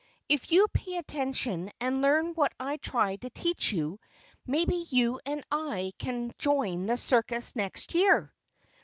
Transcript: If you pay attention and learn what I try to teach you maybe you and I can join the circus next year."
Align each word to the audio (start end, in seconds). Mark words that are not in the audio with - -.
If 0.27 0.51
you 0.51 0.67
pay 0.69 0.97
attention 0.97 1.69
and 1.79 2.01
learn 2.01 2.33
what 2.33 2.51
I 2.59 2.77
try 2.77 3.17
to 3.17 3.29
teach 3.29 3.71
you 3.71 3.99
maybe 4.47 4.87
you 4.89 5.19
and 5.27 5.43
I 5.51 5.91
can 5.99 6.33
join 6.39 6.87
the 6.87 6.97
circus 6.97 7.55
next 7.55 7.93
year." 7.93 8.33